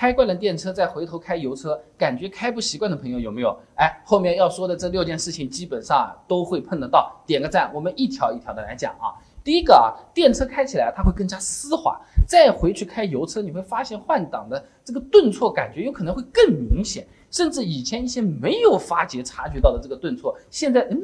[0.00, 3.54] 开惯了电车，再回头开油车，感觉开不习惯的朋友有没有？
[3.74, 7.22] 哎，后面要说的这六件事情，基本上都会碰得到。
[7.26, 9.12] 点个赞，我们一条一条的来讲啊。
[9.44, 20.98] 第一个啊，电车开起来它会更加丝滑，再回去开油车，你会发现换挡的这个顿挫感觉有可能会更明显，甚至以前一些没有发觉察觉到的这个顿挫，现在嗯。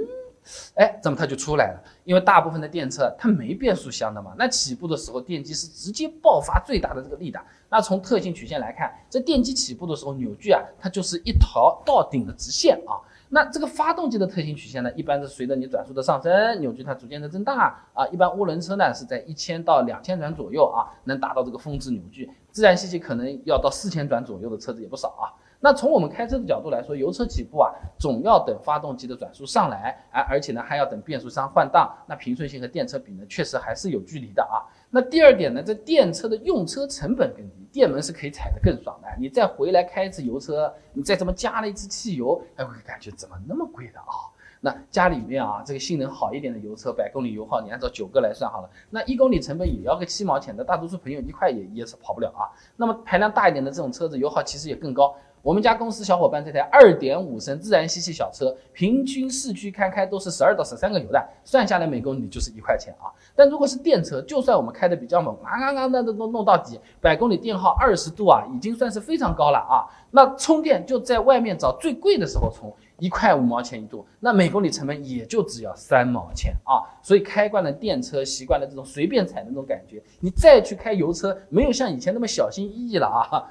[0.74, 1.82] 哎，怎么它就出来了？
[2.04, 7.40] 因为大部分的电车它没变速箱的嘛，那起步的时候电机是直接爆发最大的这个力的。
[7.68, 12.94] 那从特性曲线来看，这电机起步的时候扭矩啊，它就是一条到顶的直线啊。
[13.28, 18.06] 那这个发动机的特性曲线呢，一般是随着你转速的上升，扭矩它逐渐的增大啊。
[18.06, 22.30] 一般涡轮车呢是在一千到两千转左右啊，能达到这个峰值扭矩。
[22.52, 25.26] 自然吸气可能要到四千转左右的车子也不少啊。
[25.66, 34.62] 那从我们开车的角度来说，油车起步啊，总要等发动机的转速上来，哎，而且呢还要等变速箱换挡，那平顺性和电车比呢，确实还是有距离的啊。
[34.90, 39.08] 那第二点呢，这电车的用车成本更低，电门是可以踩得更爽的。
[39.18, 44.30] 你再回来开一次油车，你再这么加了一次汽油，还会感觉怎么那么贵的啊？
[44.58, 52.46] 那家里面啊，这个性能好一点的油车，百公里油耗你按照九个来算好了，那一公里成本也要个七毛钱的，大多数朋友一块也也是跑不了啊。
[52.76, 55.14] 那么排量大一点的这种车子，油耗其实也更高。
[55.46, 63.06] 我们家公司小伙伴这台二点五升自然吸气小车，平均市区开开都是十二到十三个油的，算下来每公里就是一块钱啊。
[63.32, 69.86] 但如果是电车，就算我们开的比较猛，啊啊啊，那都弄弄到底，百公里电耗二十度啊，已经算是非常高了啊。
[70.10, 76.82] 那充电就在外面找最贵的时候充，一块五毛钱一度，那每公里成本也就只要三毛钱啊。
[77.00, 83.46] 所以开惯了电车，习惯了这种随便踩的那种感觉，你再去开油车，没有像以前那么小心翼翼了啊。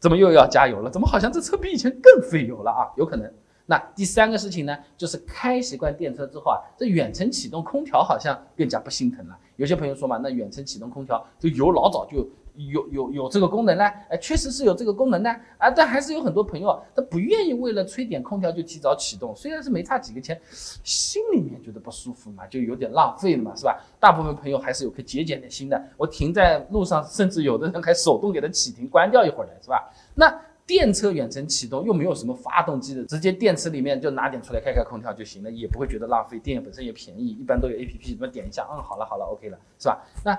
[0.00, 0.90] 怎么又要加油了？
[0.90, 2.90] 怎么好像这车比以前更费油了啊？
[2.96, 3.32] 有可能。
[3.66, 9.38] 那第三个事情呢，就是开习惯电车之后啊，这远程启动空调好像更加不心疼了。
[9.56, 12.26] 有些朋友说嘛，那远程启动空调这油老早就。
[12.66, 13.84] 有有有这个功能呢？
[14.10, 20.40] 哎，确实是有这个功能呢啊，但还是有很多朋友他不愿意为了吹点空调就提早启动，虽然是没差几个钱，
[20.82, 23.80] 心里面觉得不舒服嘛，就有点浪费了嘛，是吧？
[24.00, 29.88] 大部分朋友还是有颗节俭的心的，我停在路上，甚至有的人还手动给它启停关掉一会儿的，是吧？
[30.16, 30.28] 那
[30.66, 40.04] 电车远程启动又没有什么发动机的，直接电池里面就拿点出来开开空调就行了，也不会觉得浪费，电本身也便宜，一般都有 A P P，怎么点一下，嗯，好了好了，OK 了，是吧？
[40.24, 40.38] 那。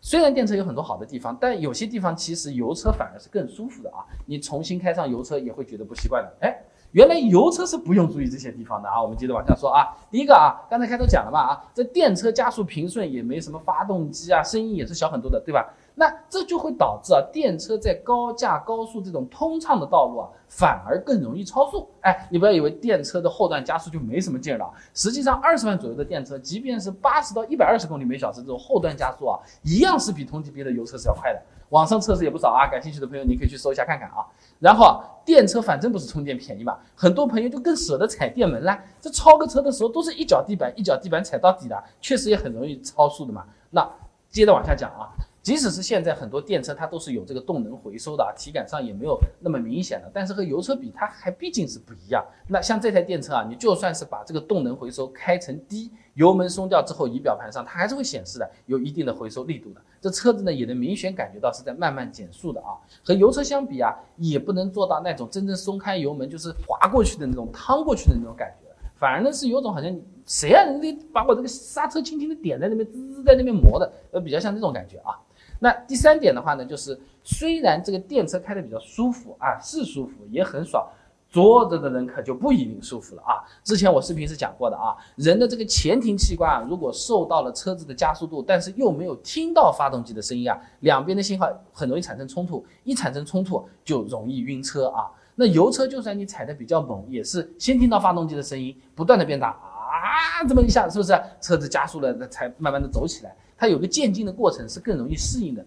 [0.00, 4.06] 虽然电车有很多好的地方，但有些地方其实油车反而是更舒服的啊！
[4.26, 6.32] 你重新开上油车也会觉得不习惯的。
[6.40, 6.56] 哎，
[6.92, 9.02] 原来油车是不用注意这些地方的啊！
[9.02, 9.94] 我们接着往下说啊。
[10.10, 15.68] 第一个啊，刚才开头讲了嘛啊，这电车加速平顺，也没什么发动机啊，声音也是小很多的，对吧？
[15.94, 21.86] 那这就会导致啊，电车在高架、高速这种通畅的道路啊，反而更容易超速。
[22.00, 31.42] 哎，你不要以为电车的后段加速就没什么劲了，实际上二十万左右的电车，即便是八十到一百二十公里每小时这种后段加速啊，一样是比同级别的油车是要快的。
[31.70, 34.24] 网上测试也不少啊，感兴趣的朋友你可以去搜一下看看啊。
[34.58, 38.82] 然后电车反正不是充电便宜嘛，很多朋友就更舍得踩电门啦。
[38.98, 43.44] 这超个车的时候都是一脚地板一脚地板踩到底的，确实也很容易超速的嘛。
[43.68, 43.86] 那
[44.30, 45.12] 接着往下讲啊。
[45.48, 50.10] 即使是现在很多电车，它都是有这个动能回收的啊，体感上也没有那么明显了。
[50.12, 52.22] 但是和油车比，它还毕竟是不一样。
[52.46, 59.80] 那像这台电车啊，你就算是把这个动能回收开成低，油门松掉之后，仪表盘上它还是会显示的，有一定的回收力度的。
[60.02, 62.76] 这车子呢，也能明显感觉到是在慢慢减速的啊。
[63.02, 75.16] 和油车相比啊，也不能做到那种真正松开油门就是滑过去的那种、趟过去的那种感觉，反而呢是有种好像谁啊，你把我这个刹车轻轻的点在那边，滋滋在那边磨的，呃，比较像这种感觉啊。
[75.58, 80.86] 那第三点的话呢，就是虽然这个电车开的比较舒服啊，是舒服也很爽，
[81.28, 83.44] 坐着的人可就不一定舒服了啊。
[83.62, 95.10] 之前我视频是讲过的啊，人的这个前庭器官啊，如果受到了车子的加速度，但是又没有听到发动机的声音啊，两边的信号很容易产生冲突，一产生冲突就容易晕车啊。
[95.40, 99.77] 那油车就算你踩的比较猛，也是先听到发动机的声音，不断的变大啊，
[100.18, 103.34] 啊这么一下是不是车子加速了，那才慢慢的走起来。
[103.56, 105.64] 它有个渐进的过程，是更容易适应的。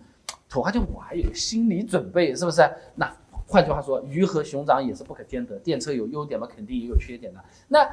[0.50, 2.62] 土话就我还有心理准备，是不是？
[2.96, 3.10] 那
[3.48, 5.58] 换句话说，鱼和熊掌也是不可兼得。
[5.60, 7.40] 电车有优点嘛，肯定也有缺点的。
[7.68, 7.90] 那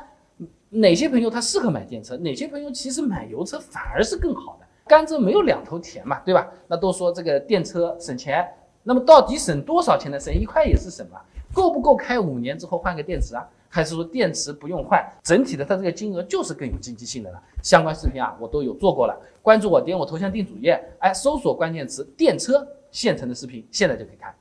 [0.70, 2.16] 哪些朋友他适合买电车？
[2.18, 4.66] 哪些朋友其实买油车反而是更好的？
[4.86, 6.48] 甘蔗没有两头甜嘛，对吧？
[6.66, 8.46] 那都说这个电车省钱，
[8.82, 10.18] 那么到底省多少钱呢？
[10.18, 11.20] 省一块也是省嘛。
[11.52, 13.46] 够不够开五年之后换个电池啊？
[13.68, 17.42] 还是说电池不用换，整体的它这个金额就是更有经济性的了。
[17.62, 24.34] 相关视频啊，我都有做过了，关注我，点我头像进主页，哎，搜索关键词电车，现成的视频现在就可以看。